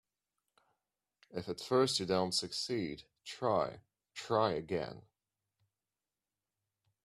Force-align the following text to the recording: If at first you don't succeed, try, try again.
If 1.29 1.47
at 1.47 1.61
first 1.61 1.99
you 1.99 2.07
don't 2.07 2.31
succeed, 2.31 3.03
try, 3.23 3.81
try 4.15 4.53
again. 4.53 5.03